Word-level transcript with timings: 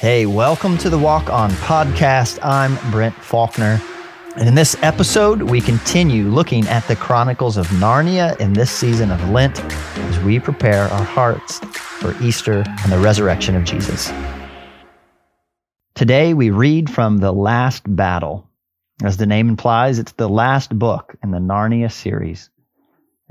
Hey, 0.00 0.24
welcome 0.24 0.78
to 0.78 0.88
the 0.88 0.96
Walk 0.96 1.28
On 1.28 1.50
podcast. 1.50 2.38
I'm 2.42 2.78
Brent 2.90 3.14
Faulkner. 3.16 3.78
And 4.34 4.48
in 4.48 4.54
this 4.54 4.74
episode, 4.82 5.42
we 5.42 5.60
continue 5.60 6.24
looking 6.24 6.66
at 6.68 6.88
the 6.88 6.96
Chronicles 6.96 7.58
of 7.58 7.66
Narnia 7.66 8.34
in 8.40 8.54
this 8.54 8.70
season 8.70 9.10
of 9.10 9.28
Lent 9.28 9.62
as 9.62 10.18
we 10.20 10.40
prepare 10.40 10.84
our 10.84 11.04
hearts 11.04 11.58
for 11.58 12.16
Easter 12.22 12.64
and 12.66 12.90
the 12.90 12.98
resurrection 12.98 13.54
of 13.54 13.64
Jesus. 13.64 14.10
Today, 15.94 16.32
we 16.32 16.48
read 16.48 16.88
from 16.88 17.18
The 17.18 17.32
Last 17.32 17.82
Battle. 17.94 18.48
As 19.02 19.18
the 19.18 19.26
name 19.26 19.50
implies, 19.50 19.98
it's 19.98 20.12
the 20.12 20.30
last 20.30 20.78
book 20.78 21.14
in 21.22 21.30
the 21.30 21.40
Narnia 21.40 21.92
series. 21.92 22.48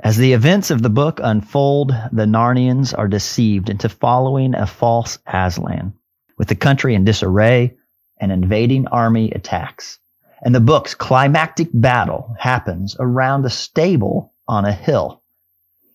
As 0.04 0.18
the 0.18 0.34
events 0.34 0.70
of 0.70 0.84
the 0.84 0.92
book 0.92 1.20
unfold, 1.24 1.96
the 2.12 2.26
Narnians 2.26 2.96
are 2.96 3.08
deceived 3.08 3.72
into 3.72 3.90
following 3.90 4.54
a 4.54 4.68
false 4.68 5.18
Aslan 5.26 5.96
with 6.40 6.48
the 6.48 6.56
country 6.56 6.96
in 6.96 7.04
disarray, 7.04 7.76
an 8.20 8.32
invading 8.32 8.88
army 8.88 9.30
attacks. 9.32 10.00
And 10.42 10.56
the 10.56 10.62
book's 10.62 10.96
climactic 10.96 11.68
battle 11.74 12.34
happens 12.40 12.96
around 12.98 13.46
a 13.46 13.50
stable 13.50 14.34
on 14.48 14.66
a 14.66 14.72
hill. 14.72 15.22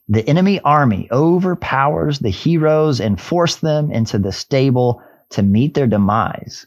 The 0.07 0.29
enemy 0.29 0.61
army 0.61 1.09
overpowers 1.11 2.19
the 2.19 2.31
heroes 2.31 3.01
and 3.01 3.19
force 3.19 3.57
them 3.57 3.91
into 3.91 4.19
the 4.19 4.33
stable 4.33 5.03
to 5.31 5.43
meet 5.43 5.73
their 5.73 5.87
demise. 5.87 6.67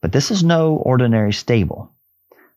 But 0.00 0.12
this 0.12 0.30
is 0.30 0.42
no 0.42 0.76
ordinary 0.76 1.34
stable. 1.34 1.92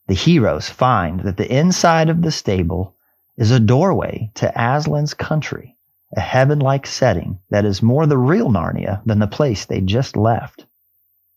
The 0.08 0.14
heroes 0.14 0.70
find 0.70 1.20
that 1.22 1.36
the 1.36 1.54
inside 1.54 2.10
of 2.10 2.22
the 2.22 2.32
stable 2.32 2.96
is 3.36 3.52
a 3.52 3.60
doorway 3.60 4.32
to 4.36 4.58
Aslan's 4.58 5.14
country 5.14 5.77
a 6.16 6.22
heaven-like 6.22 6.88
setting 6.88 7.40
that 7.50 7.66
is 7.66 7.82
more 7.82 8.06
the 8.06 8.18
real 8.18 8.50
Narnia 8.50 9.02
than 9.06 9.20
the 9.20 9.28
place 9.28 9.66
they 9.66 9.82
just 9.82 10.16
left. 10.16 10.66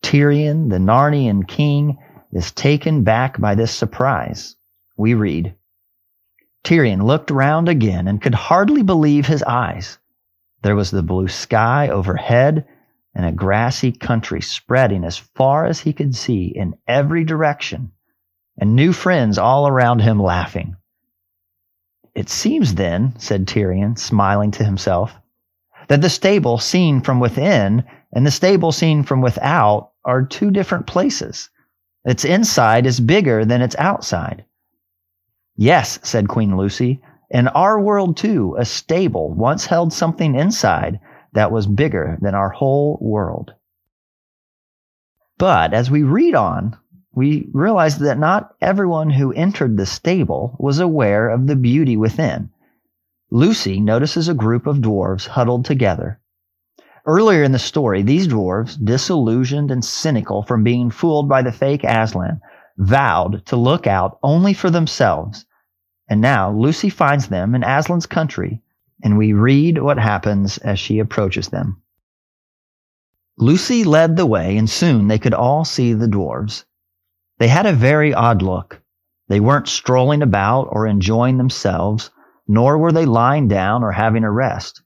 Tirian, 0.03 0.71
the 0.71 0.79
Narnian 0.79 1.47
king, 1.47 1.99
is 2.33 2.53
taken 2.53 3.03
back 3.03 3.41
by 3.41 3.55
this 3.55 3.73
surprise. 3.73 4.57
We 4.97 5.15
read, 5.15 5.55
Tirian 6.63 7.03
looked 7.03 7.31
round 7.31 7.69
again 7.69 8.07
and 8.07 8.21
could 8.21 8.35
hardly 8.35 8.83
believe 8.83 9.27
his 9.27 9.43
eyes. 9.43 9.99
There 10.63 10.77
was 10.77 10.91
the 10.91 11.03
blue 11.03 11.29
sky 11.29 11.89
overhead 11.89 12.67
and 13.15 13.27
a 13.27 13.33
grassy 13.33 13.93
country 13.93 14.41
spreading 14.41 15.05
as 15.05 15.17
far 15.17 15.67
as 15.67 15.81
he 15.81 15.93
could 15.93 16.15
see 16.15 16.47
in 16.47 16.75
every 16.87 17.25
direction, 17.25 17.93
and 18.59 18.77
new 18.77 18.93
friends 18.93 19.39
all 19.39 19.67
around 19.67 20.01
him 20.01 20.23
laughing. 20.23 20.77
It 22.15 22.29
seems 22.29 22.75
then, 22.75 23.15
said 23.19 23.47
Tirian, 23.47 23.99
smiling 23.99 24.51
to 24.53 24.65
himself, 24.65 25.15
that 25.89 26.01
the 26.01 26.11
stable 26.11 26.59
seen 26.59 27.01
from 27.01 27.21
within 27.21 27.85
and 28.13 28.27
the 28.27 28.31
stable 28.31 28.73
seen 28.73 29.03
from 29.03 29.21
without 29.21 29.93
are 30.05 30.25
two 30.25 30.51
different 30.51 30.87
places. 30.87 31.51
Its 32.05 32.25
inside 32.25 32.87
is 32.87 33.01
bigger 33.01 33.45
than 33.45 33.63
its 33.63 33.77
outside. 33.79 34.45
Yes, 35.57 35.99
said 36.03 36.29
Queen 36.29 36.57
Lucy, 36.57 37.01
in 37.31 37.47
our 37.49 37.81
world 37.81 38.17
too, 38.17 38.57
a 38.59 38.65
stable 38.65 39.33
once 39.33 39.67
held 39.67 39.93
something 39.93 40.35
inside 40.35 40.99
that 41.33 41.53
was 41.53 41.67
bigger 41.67 42.19
than 42.21 42.35
our 42.35 42.51
whole 42.51 42.99
world. 43.01 43.55
But 45.39 45.73
as 45.73 45.91
we 45.91 46.03
read 46.03 46.35
on, 46.35 46.77
we 47.13 47.49
realize 47.53 47.99
that 47.99 48.19
not 48.19 48.55
everyone 48.61 49.11
who 49.11 49.33
entered 49.33 49.77
the 49.77 49.87
stable 49.87 50.57
was 50.59 50.79
aware 50.79 51.29
of 51.29 51.47
the 51.47 51.57
beauty 51.57 51.97
within. 51.97 52.51
Lucy 53.31 53.81
notices 53.81 54.29
a 54.29 54.35
group 54.35 54.67
of 54.67 54.79
dwarves 54.79 55.27
huddled 55.27 55.65
together. 55.65 56.21
Earlier 57.07 57.43
in 57.43 57.53
the 57.53 57.59
story, 57.59 58.03
these 58.03 58.29
dwarves, 58.29 58.77
disillusioned 58.83 59.71
and 59.71 59.85
cynical 59.85 60.43
from 60.43 60.63
being 60.63 60.91
fooled 60.91 61.29
by 61.29 61.43
the 61.43 61.53
fake 61.53 61.83
Aslan, 61.85 62.41
vowed 62.77 63.45
to 63.47 63.57
look 63.57 63.87
out 63.87 64.19
only 64.23 64.53
for 64.53 64.71
themselves. 64.71 65.47
And 66.09 66.21
now 66.21 66.53
Lucy 66.53 66.91
finds 66.91 67.29
them 67.29 67.55
in 67.55 67.65
Aslan's 67.65 68.07
country, 68.07 68.63
and 69.03 69.17
we 69.17 69.33
read 69.33 69.83
what 69.83 69.99
happens 69.99 70.59
as 70.59 70.79
she 70.79 70.99
approaches 70.99 71.49
them. 71.49 71.83
Lucy 73.39 73.85
led 73.85 74.17
the 74.17 74.27
way, 74.27 74.57
and 74.57 74.69
soon 74.69 75.09
they 75.09 75.19
could 75.19 75.35
all 75.35 75.65
see 75.65 75.93
the 75.93 76.09
dwarves. 76.09 76.65
They 77.41 77.49
had 77.49 77.65
a 77.65 77.73
very 77.73 78.13
odd 78.13 78.43
look. 78.43 78.83
They 79.29 79.41
weren't 79.41 79.67
strolling 79.67 80.21
about 80.21 80.69
or 80.73 80.87
enjoying 80.87 81.39
themselves, 81.39 82.11
nor 82.47 82.77
were 82.77 82.93
they 82.93 83.07
lying 83.07 83.49
down 83.49 83.83
or 83.83 83.93
having 83.93 84.25
a 84.25 84.31
rest. 84.31 84.83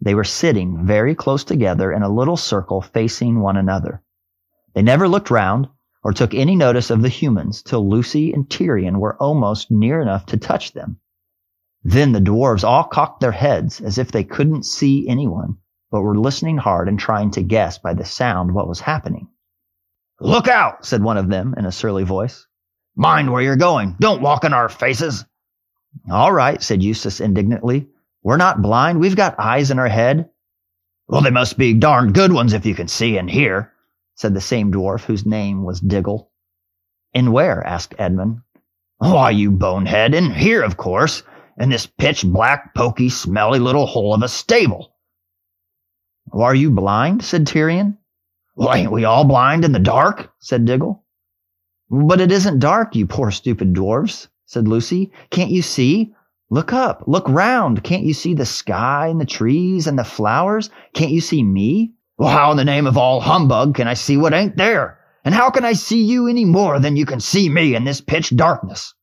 They 0.00 0.14
were 0.14 0.24
sitting 0.24 0.86
very 0.86 1.14
close 1.14 1.44
together 1.44 1.92
in 1.92 2.02
a 2.02 2.08
little 2.08 2.38
circle 2.38 2.80
facing 2.80 3.42
one 3.42 3.58
another. 3.58 4.02
They 4.72 4.80
never 4.80 5.08
looked 5.08 5.30
round 5.30 5.68
or 6.02 6.14
took 6.14 6.32
any 6.32 6.56
notice 6.56 6.88
of 6.88 7.02
the 7.02 7.10
humans 7.10 7.62
till 7.62 7.86
Lucy 7.86 8.32
and 8.32 8.48
Tirian 8.48 8.98
were 8.98 9.22
almost 9.22 9.70
near 9.70 10.00
enough 10.00 10.24
to 10.26 10.38
touch 10.38 10.72
them. 10.72 11.00
Then 11.84 12.12
the 12.12 12.20
dwarves 12.22 12.64
all 12.64 12.84
cocked 12.84 13.20
their 13.20 13.32
heads 13.32 13.78
as 13.78 13.98
if 13.98 14.10
they 14.10 14.24
couldn't 14.24 14.64
see 14.64 15.06
anyone, 15.06 15.58
but 15.90 16.00
were 16.00 16.16
listening 16.16 16.56
hard 16.56 16.88
and 16.88 16.98
trying 16.98 17.30
to 17.32 17.42
guess 17.42 17.76
by 17.76 17.92
the 17.92 18.06
sound 18.06 18.54
what 18.54 18.68
was 18.68 18.80
happening. 18.80 19.28
Look 20.20 20.48
out, 20.48 20.84
said 20.84 21.02
one 21.02 21.16
of 21.16 21.28
them 21.28 21.54
in 21.56 21.64
a 21.64 21.72
surly 21.72 22.04
voice. 22.04 22.46
Mind 22.94 23.32
where 23.32 23.40
you're 23.40 23.56
going. 23.56 23.96
Don't 24.00 24.20
walk 24.20 24.44
in 24.44 24.52
our 24.52 24.68
faces. 24.68 25.24
All 26.10 26.32
right, 26.32 26.62
said 26.62 26.82
Eustace 26.82 27.20
indignantly. 27.20 27.88
We're 28.22 28.36
not 28.36 28.60
blind. 28.60 29.00
We've 29.00 29.16
got 29.16 29.40
eyes 29.40 29.70
in 29.70 29.78
our 29.78 29.88
head. 29.88 30.28
Well, 31.08 31.22
they 31.22 31.30
must 31.30 31.56
be 31.56 31.72
darned 31.72 32.14
good 32.14 32.32
ones 32.32 32.52
if 32.52 32.66
you 32.66 32.74
can 32.74 32.86
see 32.86 33.16
and 33.16 33.30
hear, 33.30 33.72
said 34.14 34.34
the 34.34 34.40
same 34.40 34.70
dwarf 34.70 35.04
whose 35.04 35.24
name 35.24 35.64
was 35.64 35.80
Diggle. 35.80 36.30
In 37.14 37.32
where? 37.32 37.66
asked 37.66 37.94
Edmund. 37.98 38.42
Why, 38.98 39.30
you 39.30 39.50
bonehead, 39.50 40.14
in 40.14 40.30
here, 40.30 40.62
of 40.62 40.76
course, 40.76 41.22
in 41.58 41.70
this 41.70 41.86
pitch 41.86 42.24
black, 42.24 42.74
poky, 42.74 43.08
smelly 43.08 43.58
little 43.58 43.86
hole 43.86 44.14
of 44.14 44.22
a 44.22 44.28
stable. 44.28 44.94
Are 46.30 46.54
you 46.54 46.70
blind? 46.70 47.24
said 47.24 47.46
Tirian. 47.46 47.96
Well, 48.56 48.74
ain't 48.74 48.92
we 48.92 49.04
all 49.04 49.24
blind 49.24 49.64
in 49.64 49.72
the 49.72 49.78
dark? 49.78 50.32
said 50.38 50.64
Diggle. 50.64 51.04
But 51.90 52.20
it 52.20 52.30
isn't 52.30 52.60
dark, 52.60 52.94
you 52.94 53.06
poor 53.06 53.30
stupid 53.30 53.72
dwarfs, 53.72 54.28
said 54.46 54.68
Lucy. 54.68 55.12
Can't 55.30 55.50
you 55.50 55.62
see? 55.62 56.14
Look 56.50 56.72
up, 56.72 57.04
look 57.06 57.28
round. 57.28 57.84
Can't 57.84 58.04
you 58.04 58.12
see 58.12 58.34
the 58.34 58.46
sky 58.46 59.08
and 59.08 59.20
the 59.20 59.24
trees 59.24 59.86
and 59.86 59.98
the 59.98 60.04
flowers? 60.04 60.70
Can't 60.94 61.12
you 61.12 61.20
see 61.20 61.42
me? 61.42 61.94
Well, 62.18 62.28
how 62.28 62.50
in 62.50 62.56
the 62.56 62.64
name 62.64 62.86
of 62.86 62.98
all 62.98 63.20
humbug 63.20 63.74
can 63.74 63.88
I 63.88 63.94
see 63.94 64.16
what 64.16 64.34
ain't 64.34 64.56
there? 64.56 64.98
And 65.24 65.34
how 65.34 65.50
can 65.50 65.64
I 65.64 65.74
see 65.74 66.02
you 66.02 66.26
any 66.28 66.44
more 66.44 66.78
than 66.78 66.96
you 66.96 67.06
can 67.06 67.20
see 67.20 67.48
me 67.48 67.74
in 67.74 67.84
this 67.84 68.00
pitch 68.00 68.34
darkness? 68.36 68.94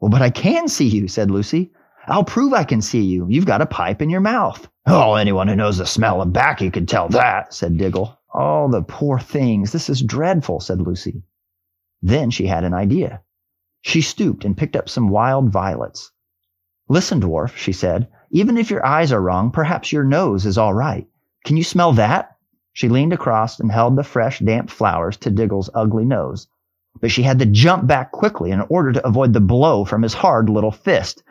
Well, 0.00 0.10
but 0.10 0.22
I 0.22 0.30
can 0.30 0.66
see 0.68 0.88
you, 0.88 1.08
said 1.08 1.30
Lucy. 1.30 1.72
I'll 2.06 2.24
prove 2.24 2.52
I 2.52 2.64
can 2.64 2.82
see 2.82 3.02
you. 3.02 3.26
You've 3.28 3.46
got 3.46 3.60
a 3.60 3.66
pipe 3.66 4.02
in 4.02 4.10
your 4.10 4.20
mouth. 4.20 4.68
Oh, 4.86 5.14
anyone 5.14 5.46
who 5.48 5.54
knows 5.54 5.78
the 5.78 5.86
smell 5.86 6.20
of 6.20 6.32
baccy 6.32 6.72
could 6.72 6.88
tell 6.88 7.08
that, 7.10 7.54
said 7.54 7.78
Diggle. 7.78 8.18
Oh, 8.34 8.70
the 8.70 8.82
poor 8.82 9.18
things. 9.18 9.72
This 9.72 9.88
is 9.88 10.02
dreadful, 10.02 10.60
said 10.60 10.80
Lucy. 10.80 11.22
Then 12.02 12.30
she 12.30 12.46
had 12.46 12.64
an 12.64 12.74
idea. 12.74 13.22
She 13.82 14.00
stooped 14.00 14.44
and 14.44 14.56
picked 14.56 14.74
up 14.74 14.88
some 14.88 15.08
wild 15.08 15.50
violets. 15.50 16.10
Listen, 16.88 17.20
dwarf, 17.20 17.54
she 17.56 17.72
said, 17.72 18.08
even 18.30 18.56
if 18.56 18.70
your 18.70 18.84
eyes 18.84 19.12
are 19.12 19.20
wrong, 19.20 19.50
perhaps 19.50 19.92
your 19.92 20.04
nose 20.04 20.46
is 20.46 20.58
all 20.58 20.74
right. 20.74 21.06
Can 21.44 21.56
you 21.56 21.64
smell 21.64 21.92
that? 21.92 22.36
She 22.72 22.88
leaned 22.88 23.12
across 23.12 23.60
and 23.60 23.70
held 23.70 23.96
the 23.96 24.02
fresh, 24.02 24.40
damp 24.40 24.70
flowers 24.70 25.16
to 25.18 25.30
Diggle's 25.30 25.70
ugly 25.74 26.04
nose. 26.04 26.48
But 27.00 27.10
she 27.10 27.22
had 27.22 27.38
to 27.38 27.46
jump 27.46 27.86
back 27.86 28.10
quickly 28.10 28.50
in 28.50 28.62
order 28.62 28.92
to 28.92 29.06
avoid 29.06 29.32
the 29.32 29.40
blow 29.40 29.84
from 29.84 30.02
his 30.02 30.14
hard 30.14 30.48
little 30.48 30.72
fist. 30.72 31.22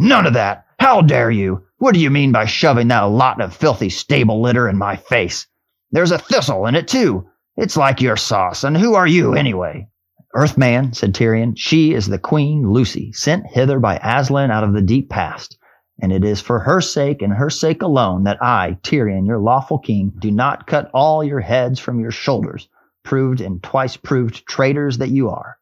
None 0.00 0.26
of 0.28 0.34
that! 0.34 0.64
How 0.78 1.00
dare 1.00 1.32
you? 1.32 1.64
What 1.78 1.92
do 1.92 1.98
you 1.98 2.08
mean 2.08 2.30
by 2.30 2.44
shoving 2.44 2.86
that 2.86 3.00
lot 3.00 3.40
of 3.40 3.52
filthy 3.52 3.88
stable 3.88 4.40
litter 4.40 4.68
in 4.68 4.78
my 4.78 4.94
face? 4.94 5.48
There's 5.90 6.12
a 6.12 6.18
thistle 6.18 6.66
in 6.66 6.76
it, 6.76 6.86
too. 6.86 7.26
It's 7.56 7.76
like 7.76 8.00
your 8.00 8.16
sauce, 8.16 8.62
and 8.62 8.76
who 8.76 8.94
are 8.94 9.08
you, 9.08 9.34
anyway? 9.34 9.88
Earthman, 10.36 10.92
said 10.92 11.14
Tirian, 11.14 11.54
she 11.56 11.94
is 11.94 12.06
the 12.06 12.16
Queen 12.16 12.70
Lucy, 12.70 13.10
sent 13.10 13.48
hither 13.48 13.80
by 13.80 13.96
Aslan 13.96 14.52
out 14.52 14.62
of 14.62 14.72
the 14.72 14.82
deep 14.82 15.10
past. 15.10 15.58
And 16.00 16.12
it 16.12 16.24
is 16.24 16.40
for 16.40 16.60
her 16.60 16.80
sake 16.80 17.20
and 17.20 17.32
her 17.32 17.50
sake 17.50 17.82
alone 17.82 18.22
that 18.22 18.40
I, 18.40 18.78
Tirian, 18.84 19.26
your 19.26 19.40
lawful 19.40 19.80
king, 19.80 20.12
do 20.20 20.30
not 20.30 20.68
cut 20.68 20.92
all 20.94 21.24
your 21.24 21.40
heads 21.40 21.80
from 21.80 21.98
your 21.98 22.12
shoulders, 22.12 22.68
proved 23.02 23.40
and 23.40 23.60
twice 23.64 23.96
proved 23.96 24.46
traitors 24.46 24.98
that 24.98 25.10
you 25.10 25.28
are. 25.28 25.57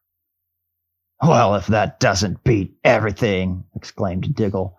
Well, 1.21 1.55
if 1.55 1.67
that 1.67 1.99
doesn't 1.99 2.43
beat 2.43 2.77
everything, 2.83 3.63
exclaimed 3.75 4.35
Diggle. 4.35 4.77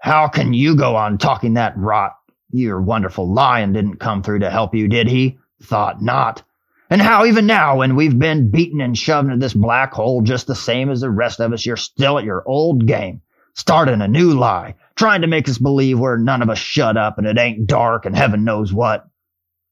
How 0.00 0.26
can 0.26 0.52
you 0.52 0.74
go 0.74 0.96
on 0.96 1.18
talking 1.18 1.54
that 1.54 1.76
rot? 1.76 2.16
Your 2.50 2.82
wonderful 2.82 3.32
lion 3.32 3.72
didn't 3.72 4.00
come 4.00 4.22
through 4.22 4.40
to 4.40 4.50
help 4.50 4.74
you, 4.74 4.88
did 4.88 5.08
he? 5.08 5.38
Thought 5.62 6.02
not. 6.02 6.42
And 6.90 7.00
how 7.00 7.24
even 7.24 7.46
now, 7.46 7.78
when 7.78 7.96
we've 7.96 8.18
been 8.18 8.50
beaten 8.50 8.80
and 8.80 8.98
shoved 8.98 9.26
into 9.26 9.38
this 9.38 9.54
black 9.54 9.92
hole 9.92 10.20
just 10.20 10.46
the 10.46 10.54
same 10.54 10.90
as 10.90 11.00
the 11.00 11.10
rest 11.10 11.40
of 11.40 11.52
us, 11.52 11.64
you're 11.64 11.76
still 11.76 12.18
at 12.18 12.24
your 12.24 12.42
old 12.46 12.84
game, 12.84 13.22
starting 13.54 14.02
a 14.02 14.08
new 14.08 14.32
lie, 14.32 14.74
trying 14.96 15.22
to 15.22 15.28
make 15.28 15.48
us 15.48 15.56
believe 15.56 15.98
we're 15.98 16.18
none 16.18 16.42
of 16.42 16.50
us 16.50 16.58
shut 16.58 16.96
up 16.96 17.16
and 17.16 17.26
it 17.26 17.38
ain't 17.38 17.66
dark 17.66 18.04
and 18.04 18.16
heaven 18.16 18.44
knows 18.44 18.72
what. 18.72 19.06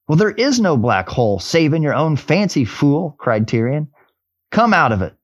Well, 0.09 0.17
there 0.17 0.31
is 0.31 0.61
no 0.61 0.77
black 0.77 1.09
hole, 1.09 1.41
save 1.41 1.75
in 1.75 1.83
your 1.83 1.95
own 1.95 2.17
fancy, 2.17 2.65
fool, 2.65 3.17
cried 3.19 3.47
Tirian. 3.47 3.89
Come 4.51 4.73
out 4.73 4.93
of 4.93 5.03
it. 5.03 5.15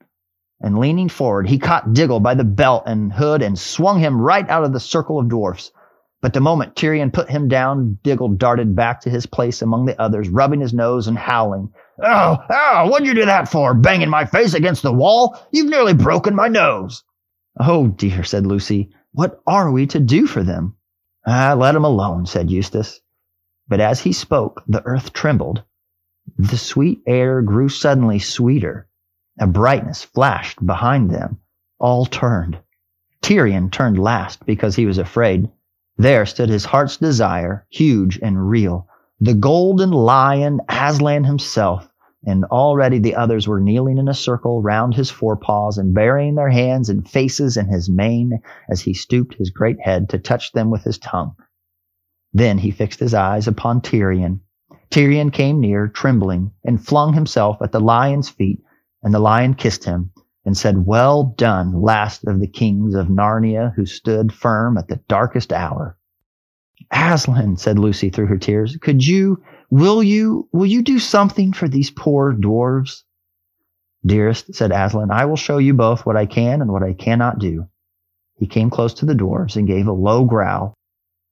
And 0.61 0.79
leaning 0.79 1.09
forward, 1.09 1.49
he 1.49 1.59
caught 1.59 1.93
Diggle 1.93 2.21
by 2.21 2.35
the 2.35 2.45
belt 2.45 2.85
and 2.87 3.13
hood 3.13 3.43
and 3.43 3.59
swung 3.59 3.99
him 3.99 4.21
right 4.21 4.49
out 4.49 4.65
of 4.65 4.73
the 4.73 4.81
circle 4.81 5.19
of 5.19 5.29
dwarfs. 5.29 5.71
But 6.23 6.33
the 6.33 6.41
moment 6.41 6.75
Tirian 6.75 7.13
put 7.13 7.29
him 7.29 7.47
down, 7.47 7.99
Diggle 8.03 8.31
darted 8.31 8.75
back 8.75 9.03
to 9.03 9.11
his 9.11 9.27
place 9.27 9.61
among 9.61 9.85
the 9.85 10.01
others, 10.01 10.29
rubbing 10.29 10.61
his 10.61 10.73
nose 10.73 11.09
and 11.09 11.19
howling. 11.19 11.73
Oh, 12.03 12.39
oh, 12.49 12.89
what'd 12.89 13.07
you 13.07 13.15
do 13.15 13.27
that 13.27 13.49
for? 13.49 13.75
Banging 13.75 14.09
my 14.09 14.25
face 14.25 14.55
against 14.55 14.83
the 14.83 14.93
wall? 14.93 15.39
You've 15.51 15.69
nearly 15.69 15.93
broken 15.95 16.35
my 16.35 16.49
nose. 16.49 17.05
Oh, 17.61 17.89
dear, 17.89 18.25
said 18.25 18.47
Lucy. 18.47 18.91
What 19.13 19.41
are 19.47 19.71
we 19.71 19.87
to 19.89 20.01
do 20.01 20.27
for 20.27 20.43
them? 20.43 20.77
Ah, 21.27 21.55
let 21.57 21.73
them 21.73 21.85
alone, 21.85 22.27
said 22.27 22.51
Eustace. 22.51 23.01
But 23.69 23.81
as 23.81 24.01
he 24.01 24.13
spoke, 24.13 24.63
the 24.67 24.83
earth 24.85 25.13
trembled. 25.13 25.63
The 26.39 26.57
sweet 26.57 27.03
air 27.07 27.43
grew 27.43 27.69
suddenly 27.69 28.19
sweeter. 28.19 28.86
A 29.39 29.47
brightness 29.47 30.03
flashed 30.03 30.65
behind 30.65 31.11
them. 31.11 31.39
All 31.79 32.07
turned. 32.07 32.59
Tirian 33.21 33.71
turned 33.71 33.99
last 33.99 34.47
because 34.47 34.77
he 34.77 34.87
was 34.87 34.97
afraid. 34.97 35.51
There 35.99 36.25
stood 36.25 36.49
his 36.49 36.65
heart's 36.65 36.97
desire, 36.97 37.67
huge 37.69 38.19
and 38.23 38.49
real, 38.49 38.89
the 39.21 39.35
golden 39.35 39.91
lion 39.91 40.61
Aslan 40.71 41.25
himself, 41.25 41.87
and 42.25 42.47
already 42.47 42.99
the 42.99 43.15
others 43.15 43.47
were 43.47 43.61
kneeling 43.61 43.99
in 43.99 44.09
a 44.09 44.15
circle 44.15 44.63
round 44.63 44.95
his 44.95 45.11
forepaws 45.11 45.77
and 45.77 45.95
burying 45.95 46.35
their 46.35 46.51
hands 46.51 46.89
and 46.89 47.07
faces 47.07 47.59
in 47.59 47.67
his 47.69 47.91
mane 47.91 48.41
as 48.71 48.81
he 48.81 48.95
stooped 48.95 49.35
his 49.35 49.51
great 49.51 49.81
head 49.81 50.09
to 50.09 50.19
touch 50.19 50.53
them 50.53 50.71
with 50.71 50.83
his 50.83 50.99
tongue. 50.99 51.35
Then 52.33 52.57
he 52.57 52.71
fixed 52.71 53.01
his 53.01 53.13
eyes 53.13 53.47
upon 53.47 53.83
Tirian. 53.83 54.41
Tirian 54.91 55.31
came 55.31 55.61
near, 55.61 55.89
trembling, 55.89 56.53
and 56.65 56.83
flung 56.83 57.13
himself 57.13 57.61
at 57.61 57.73
the 57.73 57.81
lion's 57.81 58.31
feet 58.31 58.63
and 59.07 59.15
the 59.15 59.21
lion 59.21 59.55
kissed 59.55 59.85
him 59.85 60.11
and 60.45 60.57
said, 60.59 60.85
Well 60.85 61.33
done, 61.39 61.81
last 61.81 62.27
of 62.27 62.41
the 62.41 62.49
kings 62.49 62.97
of 62.97 63.07
Narnia 63.07 63.73
who 63.77 63.87
stood 63.87 64.33
firm 64.33 64.77
at 64.77 64.89
the 64.89 64.97
darkest 65.07 65.53
hour. 65.53 65.97
Aslan, 66.91 67.57
said 67.57 67.79
Lucy 67.79 68.11
through 68.11 68.27
her 68.27 68.37
tears, 68.37 68.77
could 68.83 69.07
you, 69.07 69.45
will 69.71 70.03
you, 70.03 70.49
will 70.51 70.67
you 70.67 70.83
do 70.83 70.99
something 70.99 71.53
for 71.53 71.69
these 71.69 71.89
poor 71.89 72.35
dwarves? 72.35 73.05
Dearest, 74.05 74.53
said 74.57 74.73
Aslan, 74.73 75.13
I 75.13 75.27
will 75.27 75.37
show 75.37 75.59
you 75.59 75.73
both 75.73 76.05
what 76.05 76.17
I 76.17 76.27
can 76.27 76.61
and 76.61 76.73
what 76.73 76.83
I 76.83 76.93
cannot 76.93 77.39
do. 77.39 77.69
He 78.41 78.49
came 78.49 78.71
close 78.71 78.95
to 78.95 79.07
the 79.07 79.15
dwarves 79.15 79.55
and 79.55 79.69
gave 79.69 79.87
a 79.87 79.93
low 79.93 80.25
growl. 80.25 80.75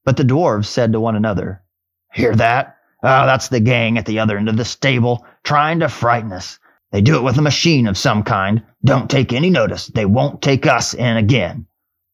But 0.05 0.17
the 0.17 0.23
dwarves 0.23 0.67
said 0.67 0.93
to 0.93 1.01
one 1.01 1.17
another, 1.17 1.65
Hear 2.13 2.37
that? 2.37 2.77
Oh, 3.03 3.27
that's 3.27 3.49
the 3.49 3.59
gang 3.59 3.99
at 3.99 4.07
the 4.07 4.21
other 4.21 4.39
end 4.39 4.49
of 4.49 4.57
the 4.57 4.65
stable, 4.65 5.27
trying 5.43 5.81
to 5.81 5.89
frighten 5.89 6.31
us. 6.31 6.61
They 6.95 7.03
do 7.03 7.17
it 7.17 7.25
with 7.25 7.37
a 7.39 7.43
machine 7.43 7.89
of 7.89 7.99
some 7.99 8.23
kind. 8.23 8.63
Don't 8.85 9.11
take 9.11 9.33
any 9.33 9.51
notice. 9.51 9.89
They 9.89 10.07
won't 10.07 10.41
take 10.41 10.65
us 10.65 10.95
in 10.95 11.17
again. 11.17 11.67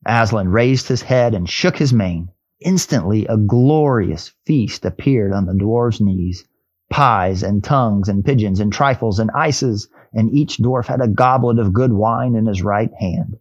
Aslan 0.06 0.48
raised 0.48 0.88
his 0.88 1.02
head 1.02 1.34
and 1.34 1.46
shook 1.46 1.76
his 1.76 1.92
mane. 1.92 2.30
Instantly, 2.60 3.26
a 3.26 3.36
glorious 3.36 4.32
feast 4.46 4.86
appeared 4.86 5.34
on 5.34 5.44
the 5.44 5.52
dwarf's 5.52 6.00
knees. 6.00 6.48
Pies 6.88 7.42
and 7.42 7.62
tongues 7.62 8.08
and 8.08 8.24
pigeons 8.24 8.58
and 8.58 8.72
trifles 8.72 9.18
and 9.18 9.30
ices, 9.32 9.86
and 10.14 10.30
each 10.32 10.56
dwarf 10.56 10.86
had 10.86 11.02
a 11.02 11.08
goblet 11.08 11.58
of 11.58 11.74
good 11.74 11.92
wine 11.92 12.34
in 12.34 12.46
his 12.46 12.62
right 12.62 12.94
hand. 12.98 13.36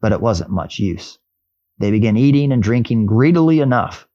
But 0.00 0.10
it 0.10 0.20
wasn't 0.20 0.50
much 0.50 0.80
use. 0.80 1.20
They 1.78 1.92
began 1.92 2.16
eating 2.16 2.50
and 2.50 2.60
drinking 2.60 3.06
greedily 3.06 3.60
enough, 3.60 4.08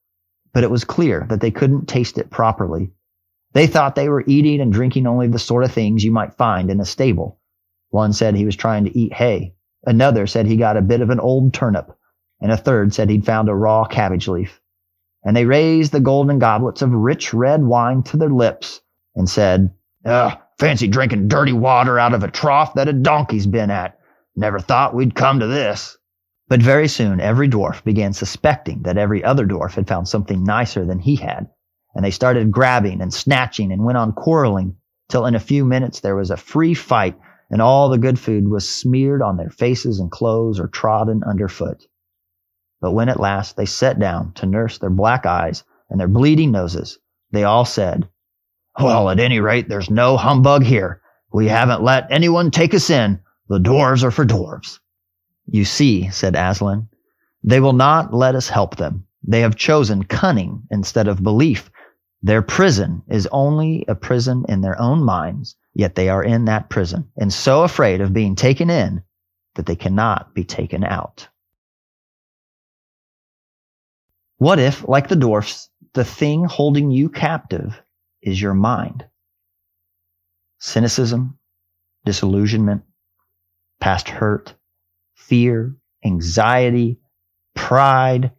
but 0.52 0.62
it 0.62 0.70
was 0.70 0.84
clear 0.84 1.24
that 1.30 1.40
they 1.40 1.50
couldn't 1.50 1.88
taste 1.88 2.18
it 2.18 2.28
properly 2.28 2.92
they 3.54 3.68
thought 3.68 3.94
they 3.94 4.08
were 4.08 4.24
eating 4.26 4.60
and 4.60 4.72
drinking 4.72 5.06
only 5.06 5.28
the 5.28 5.38
sort 5.38 5.62
of 5.62 5.72
things 5.72 6.04
you 6.04 6.10
might 6.10 6.34
find 6.34 6.70
in 6.70 6.80
a 6.80 6.84
stable. 6.84 7.38
One 7.90 8.12
said 8.12 8.34
he 8.34 8.44
was 8.44 8.56
trying 8.56 8.84
to 8.84 8.98
eat 8.98 9.12
hay. 9.12 9.54
Another 9.86 10.26
said 10.26 10.46
he 10.46 10.56
got 10.56 10.76
a 10.76 10.82
bit 10.82 11.00
of 11.00 11.10
an 11.10 11.20
old 11.20 11.54
turnip. 11.54 11.96
And 12.40 12.50
a 12.50 12.56
third 12.56 12.92
said 12.92 13.08
he'd 13.08 13.24
found 13.24 13.48
a 13.48 13.54
raw 13.54 13.84
cabbage 13.84 14.26
leaf. 14.26 14.60
And 15.24 15.36
they 15.36 15.44
raised 15.44 15.92
the 15.92 16.00
golden 16.00 16.40
goblets 16.40 16.82
of 16.82 16.90
rich 16.90 17.32
red 17.32 17.62
wine 17.62 18.02
to 18.04 18.16
their 18.16 18.28
lips 18.28 18.80
and 19.14 19.30
said, 19.30 19.72
Ugh, 20.04 20.36
fancy 20.58 20.88
drinking 20.88 21.28
dirty 21.28 21.52
water 21.52 21.96
out 21.96 22.12
of 22.12 22.24
a 22.24 22.30
trough 22.30 22.74
that 22.74 22.88
a 22.88 22.92
donkey's 22.92 23.46
been 23.46 23.70
at. 23.70 24.00
Never 24.34 24.58
thought 24.58 24.96
we'd 24.96 25.14
come 25.14 25.38
to 25.38 25.46
this. 25.46 25.96
But 26.48 26.60
very 26.60 26.88
soon 26.88 27.20
every 27.20 27.48
dwarf 27.48 27.84
began 27.84 28.14
suspecting 28.14 28.82
that 28.82 28.98
every 28.98 29.22
other 29.22 29.46
dwarf 29.46 29.74
had 29.74 29.86
found 29.86 30.08
something 30.08 30.42
nicer 30.42 30.84
than 30.84 30.98
he 30.98 31.14
had 31.14 31.48
and 31.94 32.04
they 32.04 32.10
started 32.10 32.50
grabbing 32.50 33.00
and 33.00 33.12
snatching 33.12 33.72
and 33.72 33.84
went 33.84 33.98
on 33.98 34.12
quarreling 34.12 34.76
till 35.08 35.26
in 35.26 35.34
a 35.34 35.40
few 35.40 35.64
minutes 35.64 36.00
there 36.00 36.16
was 36.16 36.30
a 36.30 36.36
free 36.36 36.74
fight 36.74 37.16
and 37.50 37.62
all 37.62 37.88
the 37.88 37.98
good 37.98 38.18
food 38.18 38.48
was 38.48 38.68
smeared 38.68 39.22
on 39.22 39.36
their 39.36 39.50
faces 39.50 40.00
and 40.00 40.10
clothes 40.10 40.58
or 40.58 40.66
trodden 40.66 41.22
underfoot. 41.24 41.86
But 42.80 42.92
when 42.92 43.08
at 43.08 43.20
last 43.20 43.56
they 43.56 43.66
sat 43.66 43.98
down 43.98 44.32
to 44.34 44.46
nurse 44.46 44.78
their 44.78 44.90
black 44.90 45.24
eyes 45.24 45.62
and 45.88 46.00
their 46.00 46.08
bleeding 46.08 46.50
noses, 46.50 46.98
they 47.30 47.44
all 47.44 47.64
said, 47.64 48.08
Well, 48.80 49.08
at 49.08 49.20
any 49.20 49.40
rate, 49.40 49.68
there's 49.68 49.90
no 49.90 50.16
humbug 50.16 50.64
here. 50.64 51.00
We 51.32 51.48
haven't 51.48 51.82
let 51.82 52.10
anyone 52.10 52.50
take 52.50 52.74
us 52.74 52.90
in. 52.90 53.20
The 53.48 53.58
dwarves 53.58 54.02
are 54.02 54.10
for 54.10 54.24
dwarves. 54.24 54.80
You 55.46 55.64
see, 55.64 56.10
said 56.10 56.34
Aslan, 56.34 56.88
they 57.42 57.60
will 57.60 57.72
not 57.72 58.14
let 58.14 58.34
us 58.34 58.48
help 58.48 58.76
them. 58.76 59.06
They 59.22 59.40
have 59.40 59.56
chosen 59.56 60.04
cunning 60.04 60.62
instead 60.70 61.08
of 61.08 61.22
belief 61.22 61.70
their 62.24 62.40
prison 62.40 63.02
is 63.06 63.28
only 63.32 63.84
a 63.86 63.94
prison 63.94 64.46
in 64.48 64.62
their 64.62 64.80
own 64.80 65.02
minds, 65.02 65.56
yet 65.74 65.94
they 65.94 66.08
are 66.08 66.24
in 66.24 66.46
that 66.46 66.70
prison 66.70 67.06
and 67.18 67.30
so 67.30 67.64
afraid 67.64 68.00
of 68.00 68.14
being 68.14 68.34
taken 68.34 68.70
in 68.70 69.02
that 69.56 69.66
they 69.66 69.76
cannot 69.76 70.34
be 70.34 70.42
taken 70.42 70.84
out. 70.84 71.28
What 74.38 74.58
if, 74.58 74.88
like 74.88 75.08
the 75.08 75.16
dwarfs, 75.16 75.68
the 75.92 76.04
thing 76.04 76.46
holding 76.46 76.90
you 76.90 77.10
captive 77.10 77.78
is 78.22 78.40
your 78.40 78.54
mind? 78.54 79.04
Cynicism, 80.60 81.38
disillusionment, 82.06 82.84
past 83.80 84.08
hurt, 84.08 84.54
fear, 85.14 85.76
anxiety, 86.02 86.98
pride, 87.54 88.32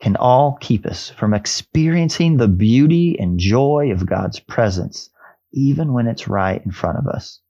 can 0.00 0.16
all 0.16 0.56
keep 0.60 0.86
us 0.86 1.10
from 1.10 1.34
experiencing 1.34 2.36
the 2.36 2.48
beauty 2.48 3.18
and 3.18 3.38
joy 3.38 3.90
of 3.92 4.06
God's 4.06 4.40
presence, 4.40 5.10
even 5.52 5.92
when 5.92 6.06
it's 6.06 6.28
right 6.28 6.64
in 6.64 6.70
front 6.70 6.98
of 6.98 7.06
us. 7.06 7.40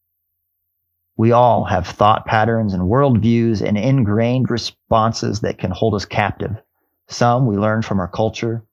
We 1.17 1.33
all 1.33 1.65
have 1.65 1.87
thought 1.87 2.27
patterns 2.27 2.75
and 2.75 2.85
worldviews 2.85 3.63
and 3.67 3.77
ingrained 3.77 4.51
responses 4.51 5.41
that 5.41 5.59
can 5.59 5.71
hold 5.71 5.95
us 5.95 6.05
captive. 6.05 6.57
Some 7.09 7.47
we 7.47 7.57
learn 7.57 7.83
from 7.83 8.01
our 8.01 8.09
culture. 8.09 8.65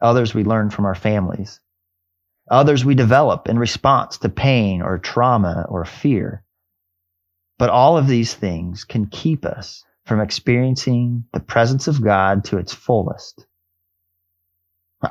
Others 0.00 0.34
we 0.34 0.44
learn 0.44 0.70
from 0.70 0.84
our 0.84 0.94
families. 0.94 1.60
Others 2.50 2.84
we 2.84 2.94
develop 2.94 3.48
in 3.48 3.58
response 3.58 4.18
to 4.18 4.28
pain 4.28 4.80
or 4.80 4.98
trauma 4.98 5.66
or 5.68 5.84
fear. 5.84 6.44
But 7.58 7.70
all 7.70 7.98
of 7.98 8.06
these 8.06 8.34
things 8.34 8.84
can 8.84 9.06
keep 9.06 9.44
us 9.44 9.84
from 10.08 10.20
experiencing 10.20 11.24
the 11.34 11.40
presence 11.40 11.86
of 11.86 12.02
God 12.02 12.44
to 12.46 12.56
its 12.56 12.72
fullest. 12.72 13.46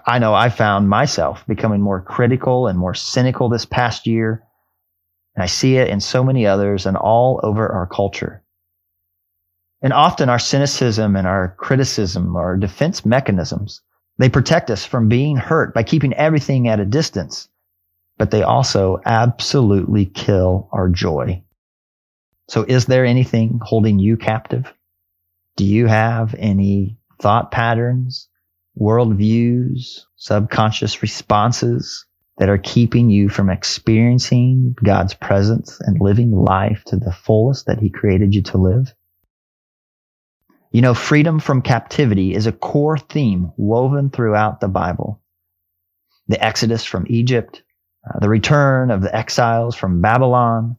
I 0.06 0.20
know 0.20 0.34
I 0.34 0.50
found 0.50 0.90
myself 0.90 1.46
becoming 1.48 1.82
more 1.82 2.02
critical 2.02 2.68
and 2.68 2.78
more 2.78 2.96
cynical 2.96 3.48
this 3.48 3.66
past 3.66 4.08
year. 4.08 4.44
And 5.36 5.44
I 5.44 5.46
see 5.46 5.78
it 5.78 5.88
in 5.88 6.02
so 6.02 6.24
many 6.24 6.48
others 6.48 6.86
and 6.86 6.98
all 6.98 7.40
over 7.44 7.72
our 7.72 7.88
culture. 7.88 8.44
And 9.82 9.94
often 9.94 10.30
our 10.30 10.40
cynicism 10.40 11.16
and 11.16 11.28
our 11.28 11.56
criticism 11.58 12.36
are 12.36 12.58
defense 12.58 13.06
mechanisms. 13.06 13.82
They 14.18 14.30
protect 14.30 14.72
us 14.72 14.84
from 14.84 15.08
being 15.08 15.38
hurt 15.38 15.76
by 15.76 15.84
keeping 15.84 16.16
everything 16.16 16.68
at 16.68 16.80
a 16.80 16.86
distance, 16.86 17.48
but 18.18 18.32
they 18.32 18.42
also 18.42 19.00
absolutely 19.06 20.08
kill 20.08 20.68
our 20.72 20.90
joy. 20.90 21.44
So 22.50 22.64
is 22.64 22.88
there 22.88 23.06
anything 23.06 23.60
holding 23.62 24.00
you 24.00 24.18
captive? 24.18 24.74
Do 25.58 25.66
you 25.66 25.88
have 25.88 26.36
any 26.38 27.00
thought 27.20 27.52
patterns, 27.52 28.30
worldviews, 28.80 30.02
subconscious 30.16 31.02
responses 31.02 32.06
that 32.38 32.48
are 32.48 32.60
keeping 32.60 33.10
you 33.10 33.28
from 33.28 33.50
experiencing 33.50 34.76
God's 34.84 35.16
presence 35.16 35.80
and 35.82 36.00
living 36.00 36.32
life 36.32 36.84
to 36.86 36.98
the 36.98 37.12
fullest 37.12 37.66
that 37.66 37.80
He 37.80 37.90
created 37.90 38.36
you 38.36 38.44
to 38.44 38.60
live? 38.60 38.94
You 40.72 40.84
know, 40.84 40.94
freedom 40.94 41.40
from 41.40 41.64
captivity 41.64 42.36
is 42.36 42.46
a 42.46 42.52
core 42.52 43.00
theme 43.00 43.52
woven 43.58 44.12
throughout 44.12 44.60
the 44.60 44.68
Bible. 44.68 45.24
The 46.28 46.44
exodus 46.44 46.84
from 46.84 47.08
Egypt, 47.10 47.64
uh, 48.08 48.20
the 48.20 48.30
return 48.30 48.92
of 48.92 49.02
the 49.02 49.16
exiles 49.16 49.76
from 49.76 50.02
Babylon, 50.02 50.78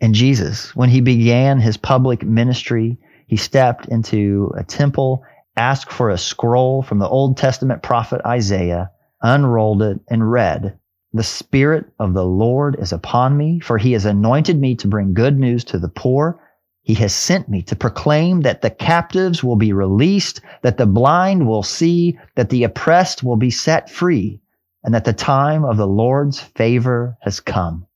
and 0.00 0.14
Jesus, 0.14 0.76
when 0.76 0.90
he 0.90 1.00
began 1.00 1.58
his 1.58 1.76
public 1.76 2.22
ministry, 2.22 2.98
he 3.32 3.38
stepped 3.38 3.86
into 3.86 4.52
a 4.58 4.62
temple, 4.62 5.22
asked 5.56 5.90
for 5.90 6.10
a 6.10 6.18
scroll 6.18 6.82
from 6.82 6.98
the 6.98 7.08
Old 7.08 7.38
Testament 7.38 7.82
prophet 7.82 8.20
Isaiah, 8.26 8.90
unrolled 9.22 9.80
it, 9.80 10.00
and 10.10 10.30
read, 10.30 10.78
The 11.14 11.22
Spirit 11.22 11.86
of 11.98 12.12
the 12.12 12.26
Lord 12.26 12.76
is 12.78 12.92
upon 12.92 13.38
me, 13.38 13.58
for 13.58 13.78
he 13.78 13.92
has 13.92 14.04
anointed 14.04 14.60
me 14.60 14.74
to 14.74 14.86
bring 14.86 15.14
good 15.14 15.38
news 15.38 15.64
to 15.64 15.78
the 15.78 15.88
poor. 15.88 16.40
He 16.82 16.92
has 16.96 17.14
sent 17.14 17.48
me 17.48 17.62
to 17.62 17.74
proclaim 17.74 18.42
that 18.42 18.60
the 18.60 18.68
captives 18.68 19.42
will 19.42 19.56
be 19.56 19.72
released, 19.72 20.42
that 20.60 20.76
the 20.76 20.84
blind 20.84 21.48
will 21.48 21.62
see, 21.62 22.18
that 22.34 22.50
the 22.50 22.64
oppressed 22.64 23.22
will 23.22 23.36
be 23.36 23.50
set 23.50 23.88
free, 23.88 24.42
and 24.84 24.92
that 24.92 25.06
the 25.06 25.14
time 25.14 25.64
of 25.64 25.78
the 25.78 25.88
Lord's 25.88 26.38
favor 26.38 27.16
has 27.22 27.40
come. 27.40 27.86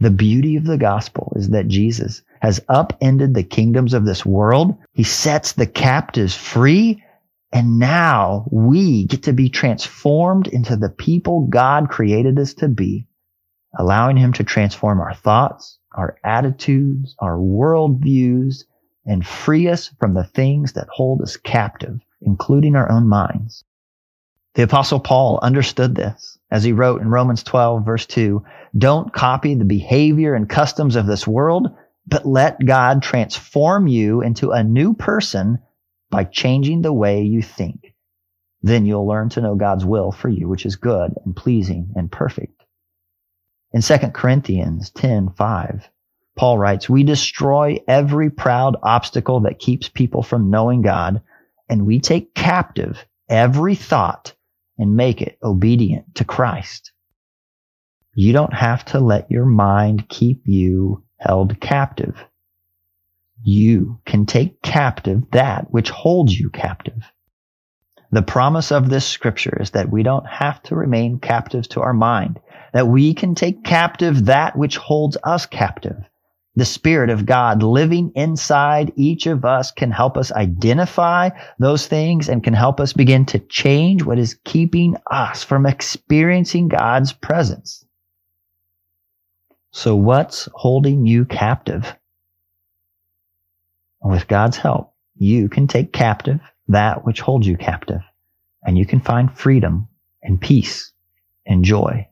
The 0.00 0.10
beauty 0.10 0.56
of 0.56 0.64
the 0.64 0.78
gospel 0.78 1.34
is 1.36 1.50
that 1.50 1.68
Jesus 1.68 2.22
has 2.42 2.60
upended 2.68 3.34
the 3.34 3.44
kingdoms 3.44 3.94
of 3.94 4.04
this 4.04 4.26
world. 4.26 4.76
He 4.92 5.04
sets 5.04 5.52
the 5.52 5.66
captives 5.66 6.34
free. 6.34 7.00
And 7.52 7.78
now 7.78 8.48
we 8.50 9.04
get 9.04 9.22
to 9.24 9.32
be 9.32 9.48
transformed 9.48 10.48
into 10.48 10.74
the 10.74 10.88
people 10.88 11.46
God 11.48 11.88
created 11.88 12.40
us 12.40 12.54
to 12.54 12.66
be, 12.66 13.06
allowing 13.78 14.16
him 14.16 14.32
to 14.32 14.42
transform 14.42 15.00
our 15.00 15.14
thoughts, 15.14 15.78
our 15.94 16.16
attitudes, 16.24 17.14
our 17.20 17.36
worldviews, 17.36 18.64
and 19.06 19.24
free 19.24 19.68
us 19.68 19.94
from 20.00 20.14
the 20.14 20.24
things 20.24 20.72
that 20.72 20.88
hold 20.90 21.22
us 21.22 21.36
captive, 21.36 22.00
including 22.22 22.74
our 22.74 22.90
own 22.90 23.06
minds. 23.06 23.62
The 24.54 24.64
apostle 24.64 24.98
Paul 24.98 25.38
understood 25.42 25.94
this 25.94 26.38
as 26.50 26.64
he 26.64 26.72
wrote 26.72 27.02
in 27.02 27.08
Romans 27.08 27.44
12 27.44 27.86
verse 27.86 28.04
2, 28.06 28.42
don't 28.76 29.12
copy 29.12 29.54
the 29.54 29.64
behavior 29.64 30.34
and 30.34 30.48
customs 30.48 30.96
of 30.96 31.06
this 31.06 31.24
world, 31.26 31.68
but 32.06 32.26
let 32.26 32.64
God 32.64 33.02
transform 33.02 33.86
you 33.86 34.22
into 34.22 34.50
a 34.50 34.64
new 34.64 34.94
person 34.94 35.58
by 36.10 36.24
changing 36.24 36.82
the 36.82 36.92
way 36.92 37.22
you 37.22 37.42
think. 37.42 37.94
Then 38.62 38.86
you'll 38.86 39.06
learn 39.06 39.28
to 39.30 39.40
know 39.40 39.54
God's 39.54 39.84
will 39.84 40.12
for 40.12 40.28
you, 40.28 40.48
which 40.48 40.66
is 40.66 40.76
good 40.76 41.14
and 41.24 41.34
pleasing 41.34 41.92
and 41.96 42.10
perfect. 42.10 42.62
In 43.72 43.80
2 43.80 44.12
Corinthians 44.12 44.90
10:5, 44.90 45.88
Paul 46.36 46.58
writes, 46.58 46.88
"We 46.88 47.02
destroy 47.02 47.78
every 47.88 48.30
proud 48.30 48.76
obstacle 48.82 49.40
that 49.40 49.58
keeps 49.58 49.88
people 49.88 50.22
from 50.22 50.50
knowing 50.50 50.82
God, 50.82 51.22
and 51.68 51.86
we 51.86 52.00
take 52.00 52.34
captive 52.34 53.04
every 53.28 53.74
thought 53.74 54.34
and 54.78 54.96
make 54.96 55.22
it 55.22 55.38
obedient 55.42 56.14
to 56.16 56.24
Christ." 56.24 56.92
You 58.14 58.32
don't 58.32 58.52
have 58.52 58.84
to 58.86 59.00
let 59.00 59.30
your 59.30 59.46
mind 59.46 60.08
keep 60.08 60.42
you 60.46 61.02
held 61.22 61.60
captive. 61.60 62.24
You 63.42 64.00
can 64.06 64.26
take 64.26 64.62
captive 64.62 65.22
that 65.32 65.70
which 65.70 65.90
holds 65.90 66.38
you 66.38 66.50
captive. 66.50 67.02
The 68.10 68.22
promise 68.22 68.70
of 68.72 68.90
this 68.90 69.06
scripture 69.06 69.56
is 69.60 69.70
that 69.70 69.90
we 69.90 70.02
don't 70.02 70.26
have 70.26 70.62
to 70.64 70.76
remain 70.76 71.18
captive 71.18 71.68
to 71.70 71.80
our 71.80 71.94
mind 71.94 72.40
that 72.72 72.88
we 72.88 73.14
can 73.14 73.34
take 73.34 73.64
captive 73.64 74.26
that 74.26 74.56
which 74.56 74.76
holds 74.76 75.16
us 75.24 75.46
captive. 75.46 75.96
The 76.54 76.64
Spirit 76.64 77.08
of 77.08 77.24
God 77.24 77.62
living 77.62 78.12
inside 78.14 78.92
each 78.96 79.26
of 79.26 79.44
us 79.44 79.70
can 79.70 79.90
help 79.90 80.18
us 80.18 80.32
identify 80.32 81.30
those 81.58 81.86
things 81.86 82.28
and 82.28 82.44
can 82.44 82.52
help 82.52 82.78
us 82.78 82.92
begin 82.92 83.24
to 83.26 83.38
change 83.38 84.04
what 84.04 84.18
is 84.18 84.38
keeping 84.44 84.96
us 85.10 85.42
from 85.42 85.64
experiencing 85.64 86.68
God's 86.68 87.12
presence. 87.12 87.81
So 89.72 89.96
what's 89.96 90.48
holding 90.52 91.06
you 91.06 91.24
captive? 91.24 91.96
With 94.02 94.28
God's 94.28 94.58
help, 94.58 94.94
you 95.16 95.48
can 95.48 95.66
take 95.66 95.92
captive 95.92 96.40
that 96.68 97.04
which 97.04 97.20
holds 97.20 97.46
you 97.46 97.56
captive 97.56 98.02
and 98.62 98.76
you 98.76 98.84
can 98.84 99.00
find 99.00 99.36
freedom 99.36 99.88
and 100.22 100.40
peace 100.40 100.92
and 101.46 101.64
joy. 101.64 102.08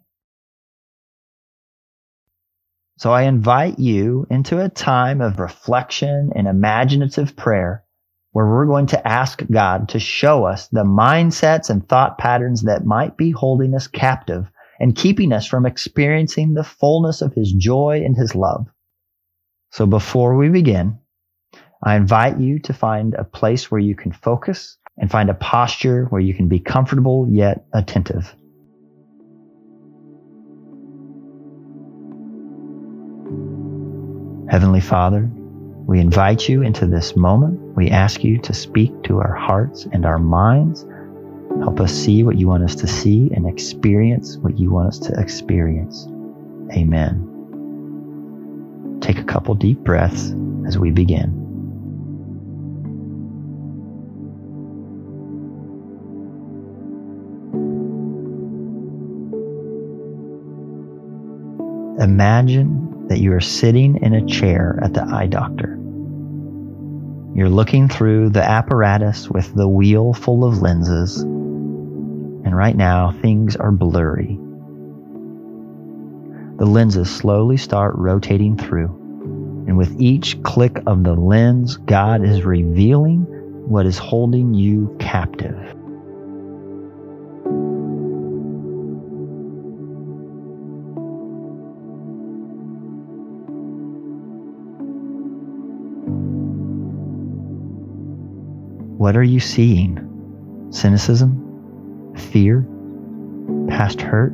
So 2.97 3.12
I 3.12 3.23
invite 3.23 3.79
you 3.79 4.26
into 4.31 4.62
a 4.62 4.69
time 4.69 5.21
of 5.21 5.38
reflection 5.38 6.33
and 6.35 6.47
imaginative 6.47 7.37
prayer 7.37 7.85
where 8.33 8.47
we're 8.47 8.67
going 8.67 8.87
to 8.87 9.09
ask 9.09 9.43
God 9.50 9.90
to 9.90 9.99
show 9.99 10.45
us 10.45 10.69
the 10.69 10.85
mindsets 10.85 11.69
and 11.69 11.87
thought 11.87 12.19
patterns 12.19 12.62
that 12.62 12.85
might 12.85 13.17
be 13.17 13.31
holding 13.31 13.75
us 13.75 13.87
captive 13.87 14.50
and 14.80 14.96
keeping 14.96 15.32
us 15.32 15.46
from 15.46 15.66
experiencing 15.66 16.54
the 16.54 16.64
fullness 16.64 17.20
of 17.20 17.34
his 17.34 17.52
joy 17.52 18.02
and 18.04 18.16
his 18.16 18.34
love. 18.34 18.66
So 19.70 19.87
before 19.87 20.37
we 20.37 20.49
begin, 20.49 20.99
I 21.84 21.96
invite 21.96 22.38
you 22.38 22.58
to 22.60 22.72
find 22.72 23.14
a 23.14 23.25
place 23.25 23.70
where 23.70 23.80
you 23.80 23.94
can 23.94 24.12
focus 24.12 24.78
and 24.99 25.10
find 25.10 25.30
a 25.30 25.34
posture 25.34 26.06
where 26.06 26.20
you 26.20 26.34
can 26.34 26.49
be 26.49 26.58
comfortable 26.58 27.26
yet 27.30 27.64
attentive. 27.72 28.34
Heavenly 34.50 34.80
Father, 34.80 35.30
we 35.87 36.00
invite 36.00 36.49
you 36.49 36.62
into 36.62 36.87
this 36.87 37.16
moment. 37.16 37.76
We 37.76 37.88
ask 37.90 38.25
you 38.25 38.38
to 38.38 38.52
speak 38.52 39.04
to 39.04 39.18
our 39.18 39.34
hearts 39.34 39.87
and 39.92 40.04
our 40.04 40.18
minds. 40.18 40.84
Help 41.61 41.81
us 41.81 41.93
see 41.93 42.23
what 42.23 42.37
you 42.38 42.49
want 42.49 42.64
us 42.64 42.75
to 42.76 42.87
see 42.87 43.31
and 43.35 43.47
experience 43.47 44.38
what 44.38 44.59
you 44.59 44.71
want 44.71 44.88
us 44.88 44.99
to 44.99 45.12
experience. 45.21 46.07
Amen. 46.73 47.26
Take 49.00 49.19
a 49.19 49.25
couple 49.25 49.55
deep 49.55 49.79
breaths 49.81 50.35
as 50.67 50.79
we 50.79 50.90
begin. 50.90 51.40
Imagine 62.00 63.09
that 63.09 63.19
you 63.19 63.35
are 63.35 63.40
sitting 63.40 64.02
in 64.02 64.14
a 64.14 64.25
chair 64.26 64.79
at 64.83 64.95
the 64.95 65.02
eye 65.02 65.26
doctor. 65.26 65.76
You're 67.35 67.50
looking 67.50 67.88
through 67.88 68.31
the 68.31 68.43
apparatus 68.43 69.29
with 69.29 69.55
the 69.55 69.69
wheel 69.69 70.14
full 70.14 70.45
of 70.45 70.62
lenses, 70.62 71.23
and 72.50 72.57
right 72.57 72.75
now 72.75 73.12
things 73.23 73.54
are 73.54 73.71
blurry. 73.71 74.37
The 76.59 76.66
lenses 76.66 77.09
slowly 77.09 77.57
start 77.57 77.95
rotating 77.95 78.57
through, 78.57 78.88
and 79.69 79.78
with 79.78 80.00
each 80.00 80.42
click 80.42 80.83
of 80.85 81.04
the 81.04 81.14
lens, 81.14 81.76
God 81.76 82.25
is 82.25 82.45
revealing 82.45 83.21
what 83.69 83.87
is 83.87 83.99
holding 83.99 84.52
you 84.52 84.97
captive. 84.99 85.54
What 98.99 99.16
are 99.16 99.23
you 99.23 99.38
seeing? 99.38 100.69
Cynicism? 100.73 101.50
Fear? 102.17 102.67
Past 103.69 104.00
hurt? 104.00 104.33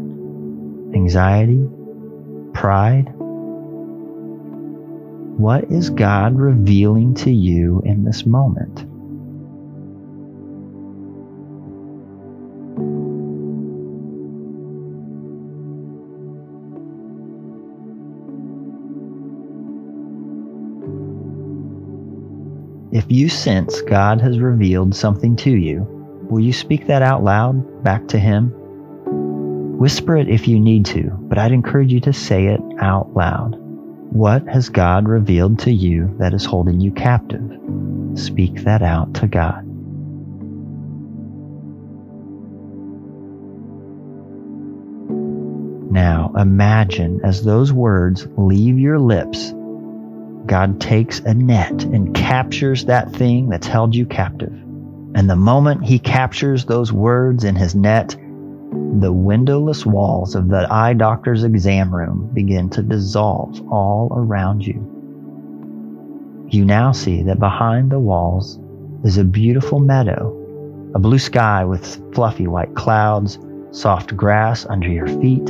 Anxiety? 0.94 1.68
Pride? 2.52 3.12
What 5.38 5.64
is 5.70 5.90
God 5.90 6.38
revealing 6.38 7.14
to 7.16 7.30
you 7.30 7.82
in 7.84 8.04
this 8.04 8.24
moment? 8.24 8.86
If 22.92 23.04
you 23.10 23.28
sense 23.28 23.82
God 23.82 24.22
has 24.22 24.38
revealed 24.38 24.94
something 24.94 25.36
to 25.36 25.50
you, 25.50 25.95
will 26.30 26.40
you 26.40 26.52
speak 26.52 26.86
that 26.86 27.02
out 27.02 27.22
loud 27.22 27.82
back 27.82 28.08
to 28.08 28.18
Him? 28.18 28.52
Whisper 29.78 30.16
it 30.16 30.28
if 30.28 30.48
you 30.48 30.58
need 30.58 30.86
to, 30.86 31.10
but 31.20 31.38
I'd 31.38 31.52
encourage 31.52 31.92
you 31.92 32.00
to 32.00 32.12
say 32.12 32.46
it 32.46 32.60
out 32.78 33.14
loud. 33.14 33.56
What 34.12 34.46
has 34.48 34.68
God 34.68 35.08
revealed 35.08 35.58
to 35.60 35.72
you 35.72 36.14
that 36.18 36.32
is 36.32 36.44
holding 36.44 36.80
you 36.80 36.92
captive? 36.92 37.60
Speak 38.14 38.64
that 38.64 38.82
out 38.82 39.14
to 39.14 39.26
God. 39.26 39.64
Now 45.92 46.32
imagine 46.36 47.20
as 47.24 47.44
those 47.44 47.72
words 47.72 48.26
leave 48.36 48.78
your 48.78 48.98
lips 48.98 49.52
God 50.46 50.80
takes 50.80 51.18
a 51.20 51.34
net 51.34 51.82
and 51.82 52.14
captures 52.14 52.84
that 52.84 53.12
thing 53.12 53.48
that's 53.48 53.66
held 53.66 53.94
you 53.94 54.06
captive. 54.06 54.52
And 55.16 55.30
the 55.30 55.34
moment 55.34 55.82
he 55.82 55.98
captures 55.98 56.66
those 56.66 56.92
words 56.92 57.42
in 57.42 57.56
his 57.56 57.74
net, 57.74 58.14
the 59.00 59.10
windowless 59.10 59.86
walls 59.86 60.34
of 60.34 60.50
the 60.50 60.70
eye 60.70 60.92
doctor's 60.92 61.42
exam 61.42 61.92
room 61.92 62.28
begin 62.34 62.68
to 62.70 62.82
dissolve 62.82 63.66
all 63.72 64.12
around 64.14 64.66
you. 64.66 64.74
You 66.50 66.66
now 66.66 66.92
see 66.92 67.22
that 67.22 67.38
behind 67.38 67.90
the 67.90 67.98
walls 67.98 68.60
is 69.04 69.16
a 69.16 69.24
beautiful 69.24 69.78
meadow, 69.78 70.36
a 70.94 70.98
blue 70.98 71.18
sky 71.18 71.64
with 71.64 72.14
fluffy 72.14 72.46
white 72.46 72.74
clouds, 72.74 73.38
soft 73.70 74.14
grass 74.18 74.66
under 74.66 74.88
your 74.88 75.06
feet, 75.06 75.48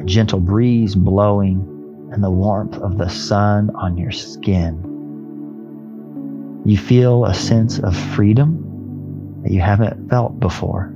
a 0.00 0.04
gentle 0.06 0.40
breeze 0.40 0.94
blowing, 0.94 2.08
and 2.12 2.24
the 2.24 2.30
warmth 2.30 2.78
of 2.78 2.96
the 2.96 3.10
sun 3.10 3.68
on 3.74 3.98
your 3.98 4.10
skin. 4.10 4.94
You 6.64 6.78
feel 6.78 7.26
a 7.26 7.34
sense 7.34 7.78
of 7.78 7.94
freedom 7.94 8.65
that 9.46 9.52
you 9.52 9.60
haven't 9.60 10.10
felt 10.10 10.40
before. 10.40 10.92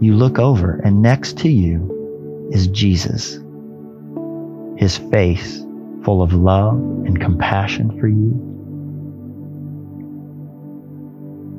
You 0.00 0.14
look 0.14 0.38
over, 0.38 0.80
and 0.82 1.02
next 1.02 1.36
to 1.40 1.50
you 1.50 2.48
is 2.50 2.68
Jesus, 2.68 3.38
his 4.78 4.96
face 4.96 5.58
full 6.04 6.22
of 6.22 6.32
love 6.32 6.72
and 6.72 7.20
compassion 7.20 8.00
for 8.00 8.08
you. 8.08 8.32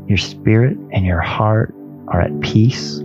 Your 0.08 0.18
spirit 0.18 0.76
and 0.92 1.06
your 1.06 1.22
heart 1.22 1.72
are 2.08 2.22
at 2.22 2.42
peace. 2.42 2.98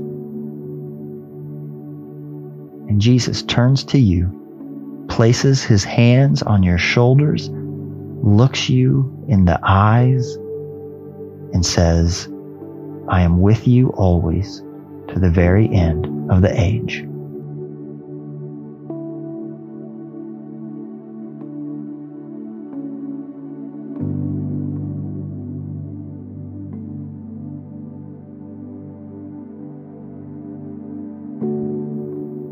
And 2.89 2.99
Jesus 2.99 3.43
turns 3.43 3.85
to 3.85 3.99
you, 3.99 5.07
places 5.11 5.63
his 5.63 5.85
hands 5.85 6.41
on 6.43 6.63
your 6.63 6.79
shoulders, 6.79 7.49
looks 8.23 8.69
you 8.69 9.25
in 9.29 9.45
the 9.45 9.59
eyes, 9.63 10.37
and 11.53 11.65
says, 11.65 12.29
I 13.09 13.23
am 13.23 13.41
with 13.41 13.67
you 13.67 13.89
always 13.91 14.63
to 15.09 15.19
the 15.19 15.31
very 15.31 15.69
end 15.73 16.07
of 16.31 16.43
the 16.43 16.53
age. 16.61 17.05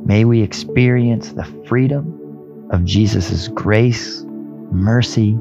May 0.06 0.24
we 0.24 0.40
experience 0.40 1.32
the 1.32 1.44
freedom 1.66 2.68
of 2.70 2.84
Jesus' 2.84 3.48
grace, 3.48 4.25
mercy, 4.70 5.38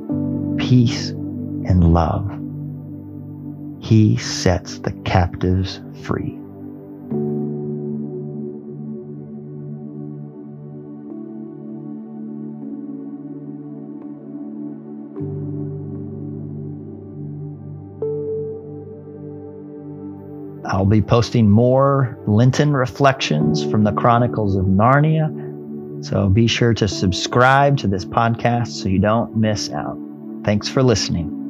peace, 0.58 1.10
and 1.10 1.94
love. 1.94 2.30
He 3.84 4.18
sets 4.18 4.80
the 4.80 4.92
captives 5.04 5.80
free. 6.04 6.40
I'll 20.68 20.86
be 20.86 21.02
posting 21.02 21.50
more 21.50 22.18
Lenten 22.28 22.74
reflections 22.74 23.64
from 23.64 23.84
the 23.84 23.92
Chronicles 23.92 24.56
of 24.56 24.66
Narnia. 24.66 25.45
So 26.02 26.30
be 26.30 26.48
sure 26.48 26.74
to 26.76 26.88
subscribe 26.88 27.78
to 27.78 27.88
this 27.88 28.06
podcast 28.06 28.68
so 28.68 28.90
you 28.90 29.00
don't 29.00 29.36
miss 29.36 29.72
out. 29.72 29.98
Thanks 30.44 30.68
for 30.68 30.84
listening. 30.84 31.45